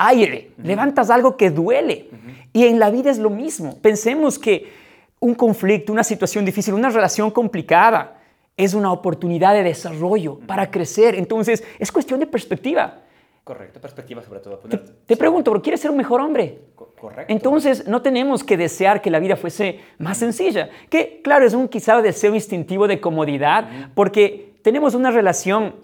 [0.01, 2.09] aire, levantas algo que duele.
[2.53, 3.79] Y en la vida es lo mismo.
[3.81, 4.73] Pensemos que
[5.21, 8.17] un conflicto, una situación difícil, una relación complicada
[8.57, 11.15] es una oportunidad de desarrollo para crecer.
[11.15, 13.03] Entonces, es cuestión de perspectiva.
[13.45, 14.59] Correcto, perspectiva sobre todo.
[14.59, 16.59] Te, te pregunto, ¿quieres ser un mejor hombre?
[16.75, 17.33] Correcto.
[17.33, 20.71] Entonces, no tenemos que desear que la vida fuese más sencilla.
[20.89, 25.75] Que, claro, es un quizá deseo instintivo de comodidad, porque tenemos una relación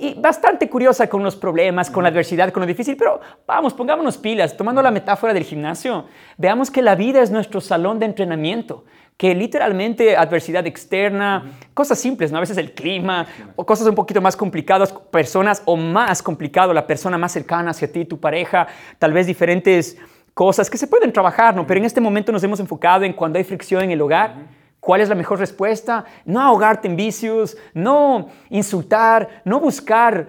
[0.00, 4.16] y bastante curiosa con los problemas, con la adversidad, con lo difícil, pero vamos, pongámonos
[4.16, 6.06] pilas, tomando la metáfora del gimnasio,
[6.38, 8.84] veamos que la vida es nuestro salón de entrenamiento,
[9.18, 12.38] que literalmente adversidad externa, cosas simples, ¿no?
[12.38, 16.86] A veces el clima, o cosas un poquito más complicadas, personas o más complicado, la
[16.86, 18.66] persona más cercana hacia ti, tu pareja,
[18.98, 19.98] tal vez diferentes
[20.32, 21.66] cosas que se pueden trabajar, ¿no?
[21.66, 25.02] Pero en este momento nos hemos enfocado en cuando hay fricción en el hogar ¿Cuál
[25.02, 26.06] es la mejor respuesta?
[26.24, 30.28] No ahogarte en vicios, no insultar, no buscar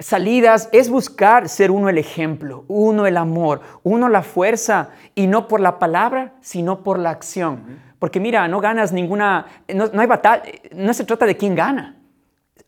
[0.00, 5.46] salidas, es buscar ser uno el ejemplo, uno el amor, uno la fuerza, y no
[5.46, 7.80] por la palabra, sino por la acción.
[8.00, 11.96] Porque mira, no ganas ninguna, no, hay batalla, no se trata de quién gana.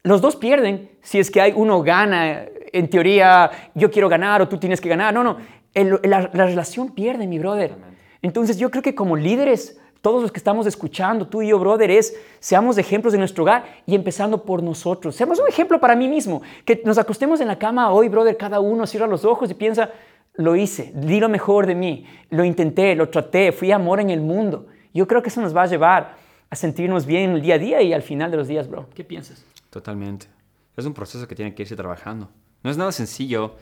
[0.05, 4.49] Los dos pierden si es que hay uno gana, en teoría yo quiero ganar o
[4.49, 5.13] tú tienes que ganar.
[5.13, 5.39] No, no,
[5.75, 7.75] la, la relación pierde, mi brother.
[8.23, 11.91] Entonces yo creo que como líderes todos los que estamos escuchando, tú y yo, brother,
[11.91, 15.17] es seamos ejemplos de nuestro hogar y empezando por nosotros.
[15.17, 16.43] Seamos un ejemplo para mí mismo.
[16.65, 19.91] Que nos acostemos en la cama hoy, brother, cada uno cierra los ojos y piensa,
[20.35, 24.21] lo hice, di lo mejor de mí, lo intenté, lo traté, fui amor en el
[24.21, 24.69] mundo.
[24.95, 26.15] Yo creo que eso nos va a llevar
[26.51, 28.87] a sentirnos bien el día a día y al final de los días, bro.
[28.95, 29.45] ¿Qué piensas?
[29.71, 30.29] Totalmente.
[30.77, 32.29] Es un proceso que tiene que irse trabajando.
[32.63, 33.57] No es nada sencillo,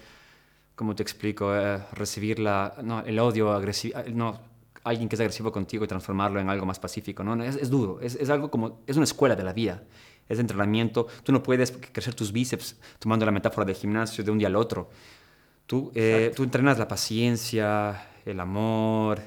[0.75, 4.53] como te explico, eh, recibir la, no, el odio agresivo, no,
[4.85, 7.25] alguien que es agresivo contigo y transformarlo en algo más pacífico.
[7.25, 9.83] No, es, duro, es, es, algo como, es una escuela de la vida,
[10.29, 11.07] es entrenamiento.
[11.23, 14.57] Tú no puedes crecer tus bíceps tomando la metáfora del gimnasio de un día al
[14.57, 14.91] otro.
[15.67, 19.21] Tú, eh, tú entrenas la paciencia, el amor,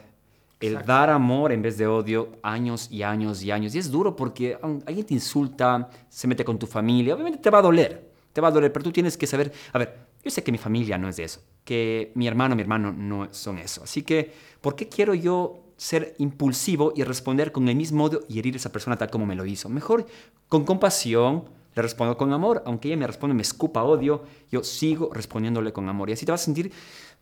[0.60, 3.76] el dar amor en vez de odio años y años y años.
[3.76, 7.60] Y es duro porque alguien te insulta, se mete con tu familia, obviamente te va
[7.60, 10.44] a doler, te va a doler, pero tú tienes que saber, a ver, yo sé
[10.44, 13.84] que mi familia no es de eso, que mi hermano, mi hermano no son eso.
[13.84, 18.40] Así que, ¿por qué quiero yo ser impulsivo y responder con el mismo odio y
[18.40, 19.68] herir a esa persona tal como me lo hizo?
[19.68, 20.08] Mejor
[20.48, 21.44] con compasión
[21.76, 22.64] le respondo con amor.
[22.66, 26.10] Aunque ella me responde, me escupa odio, yo sigo respondiéndole con amor.
[26.10, 26.72] Y así te vas a sentir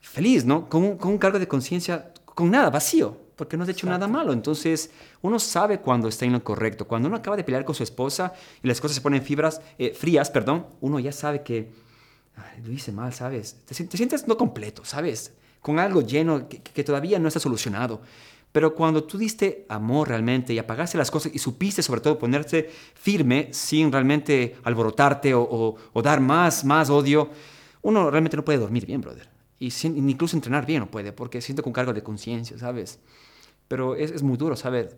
[0.00, 0.68] feliz, ¿no?
[0.68, 4.06] Con un, con un cargo de conciencia, con nada, vacío, porque no has hecho nada
[4.06, 4.32] malo.
[4.32, 6.86] Entonces, uno sabe cuando está en lo correcto.
[6.86, 8.32] Cuando uno acaba de pelear con su esposa
[8.62, 11.84] y las cosas se ponen fibras, eh, frías, perdón, uno ya sabe que
[12.64, 13.56] lo hice mal, ¿sabes?
[13.64, 15.32] Te, sientes no completo, ¿sabes?
[15.60, 18.00] Con algo lleno que, todavía no está solucionado.
[18.52, 22.70] Pero cuando tú diste amor realmente y apagaste las cosas y supiste sobre todo ponerte
[22.94, 27.30] firme sin realmente alborotarte o, dar más, más odio,
[27.82, 29.28] uno realmente no puede dormir bien, brother.
[29.58, 32.98] Y incluso entrenar bien no puede porque siente con cargo de conciencia, ¿sabes?
[33.68, 34.94] Pero es, muy duro, ¿sabes?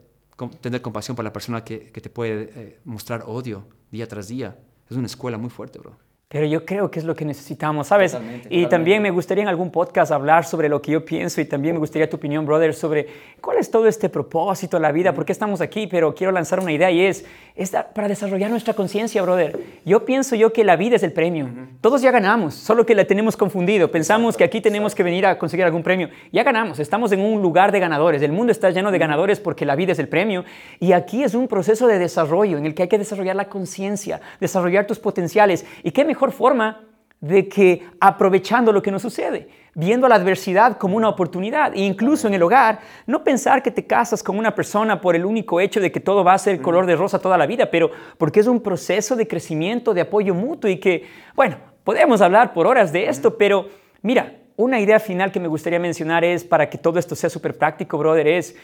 [0.60, 4.56] tener compasión por la persona que, te puede eh, mostrar odio día tras día.
[4.88, 5.96] Es una escuela muy fuerte, bro.
[6.30, 8.14] Pero yo creo que es lo que necesitamos, ¿sabes?
[8.50, 11.74] y también me gustaría en algún podcast hablar sobre lo que yo pienso y también
[11.74, 13.06] me gustaría tu opinión, brother, sobre
[13.40, 16.60] cuál es todo este propósito de la vida, por qué estamos aquí, pero quiero lanzar
[16.60, 17.24] una idea y es,
[17.56, 19.58] es para desarrollar nuestra conciencia, brother.
[19.86, 21.48] Yo pienso yo que la vida es el premio.
[21.80, 23.90] Todos ya ganamos, solo que la tenemos confundido.
[23.90, 26.10] Pensamos que aquí tenemos que venir a conseguir algún premio.
[26.30, 28.20] Ya ganamos, estamos en un lugar de ganadores.
[28.20, 30.44] El mundo está lleno de ganadores porque la vida es el premio.
[30.78, 34.20] Y aquí es un proceso de desarrollo en el que hay que desarrollar la conciencia,
[34.40, 35.64] desarrollar tus potenciales.
[35.82, 36.88] ¿Y qué mejor forma
[37.20, 42.28] de que aprovechando lo que nos sucede, viendo la adversidad como una oportunidad, e incluso
[42.28, 45.80] en el hogar, no pensar que te casas con una persona por el único hecho
[45.80, 48.46] de que todo va a ser color de rosa toda la vida, pero porque es
[48.46, 53.08] un proceso de crecimiento, de apoyo mutuo y que, bueno, podemos hablar por horas de
[53.08, 53.68] esto, pero
[54.02, 57.56] mira, una idea final que me gustaría mencionar es, para que todo esto sea súper
[57.56, 58.56] práctico, brother, es,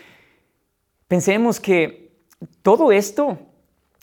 [1.09, 2.11] pensemos que
[2.63, 3.39] todo esto,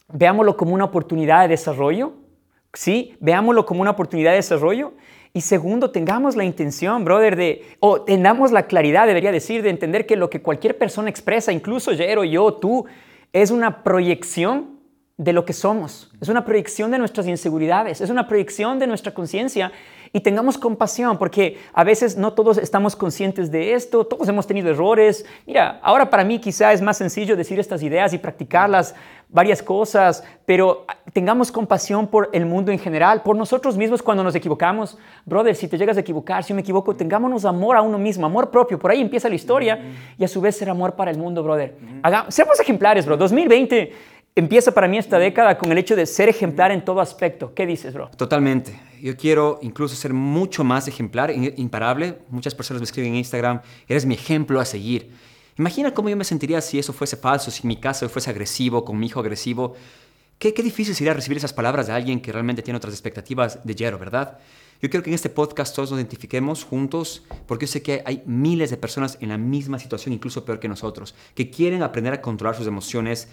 [0.08, 2.14] veámoslo como una oportunidad de desarrollo,
[2.74, 3.16] ¿sí?
[3.20, 4.94] Veámoslo como una oportunidad de desarrollo.
[5.34, 10.06] Y segundo, tengamos la intención, brother, de, o tengamos la claridad, debería decir, de entender
[10.06, 12.86] que lo que cualquier persona expresa, incluso Jero, yo, tú,
[13.32, 14.81] es una proyección
[15.22, 16.10] de lo que somos.
[16.20, 19.72] Es una proyección de nuestras inseguridades, es una proyección de nuestra conciencia
[20.12, 24.72] y tengamos compasión, porque a veces no todos estamos conscientes de esto, todos hemos tenido
[24.72, 25.24] errores.
[25.46, 28.96] Mira, ahora para mí quizá es más sencillo decir estas ideas y practicarlas
[29.30, 34.34] varias cosas, pero tengamos compasión por el mundo en general, por nosotros mismos cuando nos
[34.34, 34.98] equivocamos.
[35.26, 38.50] Brother, si te llegas a equivocar, si me equivoco, tengámonos amor a uno mismo, amor
[38.50, 38.80] propio.
[38.80, 39.80] Por ahí empieza la historia
[40.18, 41.78] y a su vez ser amor para el mundo, brother.
[42.30, 43.18] seamos ejemplares, bro.
[43.18, 47.54] 2020 empieza para mí esta década con el hecho de ser ejemplar en todo aspecto.
[47.54, 48.10] ¿Qué dices, bro?
[48.10, 48.80] Totalmente.
[49.02, 52.20] Yo quiero incluso ser mucho más ejemplar, imparable.
[52.30, 55.12] Muchas personas me escriben en Instagram, eres mi ejemplo a seguir.
[55.58, 58.98] Imagina cómo yo me sentiría si eso fuese falso, si mi caso fuese agresivo, con
[58.98, 59.76] mi hijo agresivo.
[60.40, 63.76] Qué, qué difícil sería recibir esas palabras de alguien que realmente tiene otras expectativas de
[63.76, 64.40] Jero, ¿verdad?
[64.82, 68.24] Yo quiero que en este podcast todos nos identifiquemos juntos, porque yo sé que hay
[68.26, 72.22] miles de personas en la misma situación, incluso peor que nosotros, que quieren aprender a
[72.22, 73.28] controlar sus emociones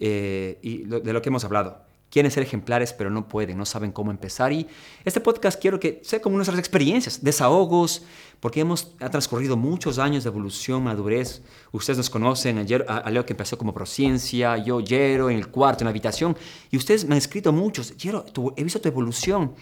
[0.00, 3.90] eh, y de lo que hemos hablado quieren ser ejemplares, pero no pueden, no saben
[3.90, 4.52] cómo empezar.
[4.52, 4.68] Y
[5.02, 8.02] este podcast quiero que sea como nuestras experiencias, desahogos,
[8.38, 11.42] porque hemos ha transcurrido muchos años de evolución, madurez.
[11.72, 15.84] Ustedes nos conocen, ayer a, Leo que empezó como prociencia, yo Jero en el cuarto,
[15.84, 16.36] en la habitación,
[16.70, 18.26] y ustedes me han escrito muchos, Jero,
[18.56, 19.54] he visto tu evolución,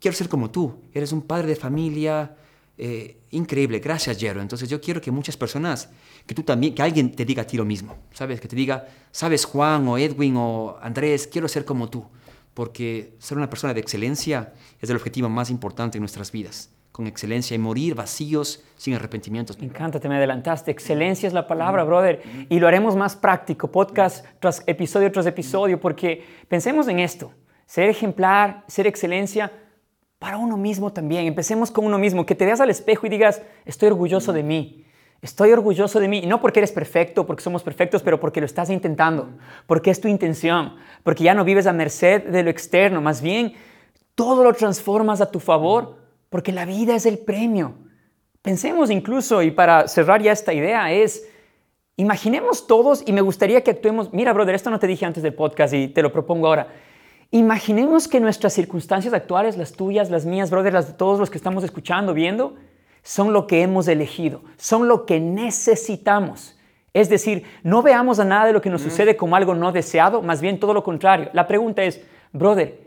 [0.00, 2.34] quiero ser como tú, eres un padre de familia,
[2.78, 4.40] eh, increíble, gracias Jero.
[4.40, 5.90] Entonces yo quiero que muchas personas,
[6.26, 8.40] que tú también, que alguien te diga a ti lo mismo, ¿sabes?
[8.40, 12.04] Que te diga, sabes Juan o Edwin o Andrés, quiero ser como tú,
[12.54, 17.06] porque ser una persona de excelencia es el objetivo más importante en nuestras vidas con
[17.06, 19.58] excelencia y morir vacíos sin arrepentimientos.
[19.58, 20.70] Me encanta, te me adelantaste.
[20.70, 22.20] Excelencia es la palabra, brother.
[22.48, 27.32] Y lo haremos más práctico, podcast tras episodio tras episodio, porque pensemos en esto.
[27.64, 29.52] Ser ejemplar, ser excelencia,
[30.18, 31.26] para uno mismo también.
[31.26, 34.84] Empecemos con uno mismo, que te veas al espejo y digas, estoy orgulloso de mí.
[35.22, 38.46] Estoy orgulloso de mí, y no porque eres perfecto, porque somos perfectos, pero porque lo
[38.46, 39.28] estás intentando,
[39.66, 43.54] porque es tu intención, porque ya no vives a merced de lo externo, más bien
[44.14, 45.96] todo lo transformas a tu favor,
[46.30, 47.74] porque la vida es el premio.
[48.42, 51.28] Pensemos incluso, y para cerrar ya esta idea, es,
[51.96, 55.34] imaginemos todos, y me gustaría que actuemos, mira, brother, esto no te dije antes del
[55.34, 56.68] podcast y te lo propongo ahora,
[57.32, 61.38] Imaginemos que nuestras circunstancias actuales, las tuyas, las mías, brother, las de todos los que
[61.38, 62.56] estamos escuchando, viendo,
[63.02, 66.56] son lo que hemos elegido, son lo que necesitamos.
[66.92, 70.22] Es decir, no veamos a nada de lo que nos sucede como algo no deseado,
[70.22, 71.30] más bien todo lo contrario.
[71.32, 72.00] La pregunta es,
[72.32, 72.80] brother,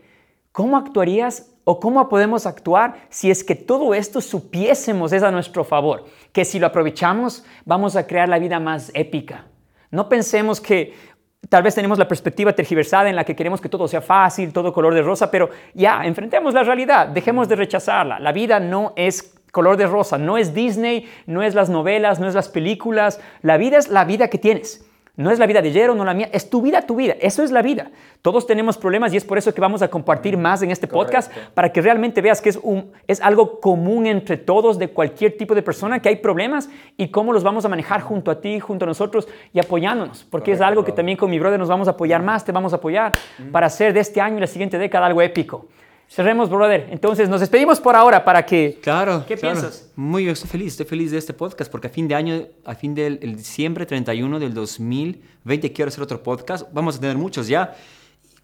[0.52, 5.64] ¿cómo actuarías o cómo podemos actuar si es que todo esto supiésemos es a nuestro
[5.64, 6.04] favor?
[6.32, 9.46] Que si lo aprovechamos, vamos a crear la vida más épica.
[9.90, 11.14] No pensemos que
[11.48, 14.72] Tal vez tenemos la perspectiva tergiversada en la que queremos que todo sea fácil, todo
[14.72, 18.18] color de rosa, pero ya, enfrentemos la realidad, dejemos de rechazarla.
[18.18, 22.28] La vida no es color de rosa, no es Disney, no es las novelas, no
[22.28, 23.20] es las películas.
[23.40, 24.84] La vida es la vida que tienes.
[25.16, 27.14] No es la vida de Jero, no la mía, es tu vida, tu vida.
[27.20, 27.92] Eso es la vida.
[28.20, 31.32] Todos tenemos problemas y es por eso que vamos a compartir más en este podcast
[31.54, 35.54] para que realmente veas que es, un, es algo común entre todos de cualquier tipo
[35.54, 38.86] de persona que hay problemas y cómo los vamos a manejar junto a ti, junto
[38.86, 40.24] a nosotros y apoyándonos.
[40.24, 42.72] Porque es algo que también con mi brother nos vamos a apoyar más, te vamos
[42.72, 43.12] a apoyar
[43.52, 45.68] para hacer de este año y la siguiente década algo épico.
[46.14, 46.86] Cerremos, brother.
[46.92, 48.78] Entonces, nos despedimos por ahora para que...
[48.80, 49.24] Claro.
[49.26, 49.90] ¿Qué piensas?
[49.96, 52.94] Muy, estoy feliz, estoy feliz de este podcast porque a fin de año, a fin
[52.94, 56.68] del diciembre 31 del 2020 quiero hacer otro podcast.
[56.72, 57.74] Vamos a tener muchos ya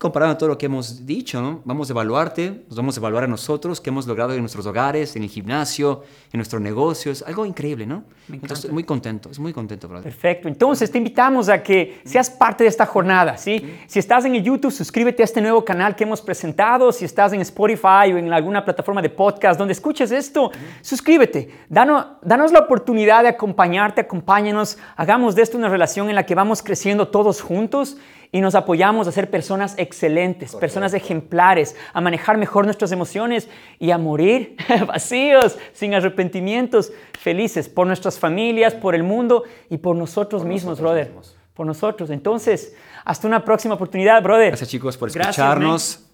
[0.00, 1.60] comparando todo lo que hemos dicho, ¿no?
[1.66, 5.14] Vamos a evaluarte, nos vamos a evaluar a nosotros, qué hemos logrado en nuestros hogares,
[5.14, 8.04] en el gimnasio, en nuestros negocios, algo increíble, ¿no?
[8.26, 10.04] Me Entonces, muy contento, es muy contento, brother.
[10.04, 10.48] Perfecto.
[10.48, 13.62] Entonces, te invitamos a que seas parte de esta jornada, ¿sí?
[13.86, 16.92] Si estás en el YouTube, suscríbete a este nuevo canal que hemos presentado.
[16.92, 21.50] Si estás en Spotify o en alguna plataforma de podcast donde escuches esto, suscríbete.
[21.68, 26.34] Danos, danos la oportunidad de acompañarte, acompáñanos, hagamos de esto una relación en la que
[26.34, 27.98] vamos creciendo todos juntos
[28.32, 33.90] y nos apoyamos a ser personas excelentes, personas ejemplares, a manejar mejor nuestras emociones y
[33.90, 40.44] a morir vacíos, sin arrepentimientos, felices por nuestras familias, por el mundo y por nosotros
[40.44, 41.12] mismos, brother.
[41.54, 42.10] Por nosotros.
[42.10, 44.48] Entonces, hasta una próxima oportunidad, brother.
[44.48, 46.06] Gracias chicos por escucharnos.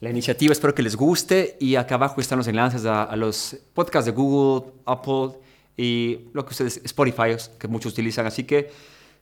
[0.00, 4.06] la iniciativa espero que les guste y acá abajo están los enlaces a, los podcasts
[4.06, 5.30] de Google, Apple
[5.76, 8.24] y lo que ustedes, Spotify, que muchos utilizan.
[8.24, 8.70] Así que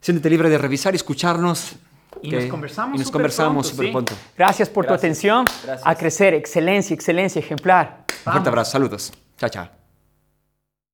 [0.07, 1.75] siéntete libre de revisar y escucharnos.
[2.23, 2.95] Y nos conversamos.
[2.95, 4.15] Y nos conversamos súper pronto.
[4.39, 5.45] Gracias por tu atención.
[5.83, 8.05] A crecer, excelencia, excelencia, ejemplar.
[8.25, 9.13] Un fuerte abrazo, saludos.
[9.37, 9.86] Chao, chao.